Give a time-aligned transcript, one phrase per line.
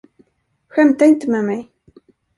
[0.69, 1.71] Skämta inte med mig!